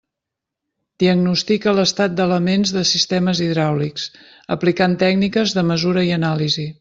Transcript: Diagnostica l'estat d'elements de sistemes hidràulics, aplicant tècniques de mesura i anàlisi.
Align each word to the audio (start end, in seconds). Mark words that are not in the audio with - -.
Diagnostica 1.03 1.73
l'estat 1.79 2.15
d'elements 2.21 2.73
de 2.77 2.83
sistemes 2.93 3.41
hidràulics, 3.49 4.07
aplicant 4.59 4.97
tècniques 5.05 5.55
de 5.59 5.69
mesura 5.73 6.07
i 6.13 6.15
anàlisi. 6.21 6.67